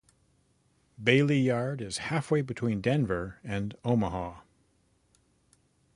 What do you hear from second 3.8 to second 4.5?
Omaha.